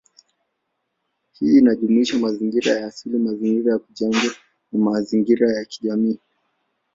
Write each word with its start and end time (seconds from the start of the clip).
Hii 1.33 1.57
inajumuisha 1.57 2.19
mazingira 2.19 2.71
ya 2.71 2.87
asili, 2.87 3.17
mazingira 3.19 3.71
ya 3.73 3.77
kujengwa, 3.79 4.35
na 4.71 4.79
mazingira 4.79 5.51
ya 5.51 5.65
kijamii. 5.65 6.19